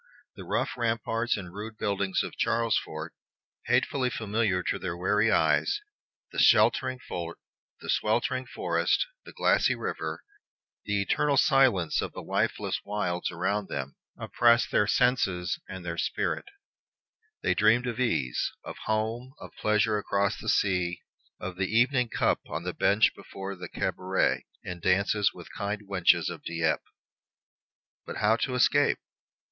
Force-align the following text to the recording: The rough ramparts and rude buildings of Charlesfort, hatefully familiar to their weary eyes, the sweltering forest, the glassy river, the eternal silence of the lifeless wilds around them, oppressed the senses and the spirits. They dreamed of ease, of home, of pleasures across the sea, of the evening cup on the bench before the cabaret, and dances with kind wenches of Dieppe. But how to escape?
The 0.35 0.43
rough 0.45 0.77
ramparts 0.77 1.37
and 1.37 1.53
rude 1.53 1.77
buildings 1.77 2.23
of 2.23 2.35
Charlesfort, 2.35 3.11
hatefully 3.67 4.09
familiar 4.09 4.63
to 4.63 4.79
their 4.79 4.97
weary 4.97 5.29
eyes, 5.31 5.79
the 6.31 6.39
sweltering 6.39 6.97
forest, 6.99 7.45
the 9.25 9.31
glassy 9.31 9.75
river, 9.75 10.23
the 10.85 11.03
eternal 11.03 11.37
silence 11.37 12.01
of 12.01 12.13
the 12.13 12.23
lifeless 12.23 12.81
wilds 12.83 13.29
around 13.29 13.67
them, 13.67 13.95
oppressed 14.17 14.71
the 14.71 14.87
senses 14.87 15.59
and 15.69 15.85
the 15.85 15.99
spirits. 15.99 16.49
They 17.43 17.53
dreamed 17.53 17.85
of 17.85 17.99
ease, 17.99 18.51
of 18.63 18.77
home, 18.85 19.33
of 19.39 19.51
pleasures 19.59 19.99
across 19.99 20.35
the 20.35 20.49
sea, 20.49 21.01
of 21.39 21.57
the 21.57 21.67
evening 21.67 22.09
cup 22.09 22.39
on 22.47 22.63
the 22.63 22.73
bench 22.73 23.13
before 23.13 23.55
the 23.55 23.69
cabaret, 23.69 24.47
and 24.65 24.81
dances 24.81 25.31
with 25.31 25.53
kind 25.55 25.83
wenches 25.87 26.27
of 26.31 26.41
Dieppe. 26.43 26.81
But 28.03 28.17
how 28.17 28.35
to 28.37 28.55
escape? 28.55 28.97